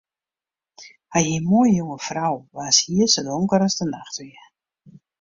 [1.13, 4.41] Hy hie in moaie, jonge frou waans hier sa donker as de nacht wie.